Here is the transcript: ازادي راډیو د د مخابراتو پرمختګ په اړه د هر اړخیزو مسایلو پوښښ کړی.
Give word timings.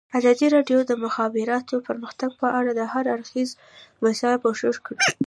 ازادي 0.17 0.47
راډیو 0.55 0.79
د 0.83 0.87
د 0.89 0.93
مخابراتو 1.03 1.75
پرمختګ 1.87 2.29
په 2.41 2.47
اړه 2.59 2.71
د 2.75 2.81
هر 2.93 3.05
اړخیزو 3.15 3.59
مسایلو 4.03 4.41
پوښښ 4.43 4.75
کړی. 4.85 5.03